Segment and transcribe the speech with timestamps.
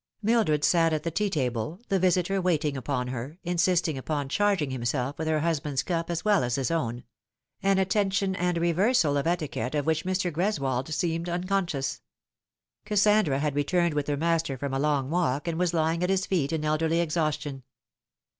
[0.23, 5.15] Mildred sat at the tea table, the visitor waiting upon her, insisting upon charging himself
[5.19, 7.03] with her husband's cup as well as his own;
[7.63, 10.31] au attention and reversal of etiquette of which Mr.
[10.33, 12.01] Greswold seemed unconscious.
[12.83, 16.25] Kassandra had returned with her master from a long walk, and was lying at his
[16.25, 17.61] feet in elderly exhaustion.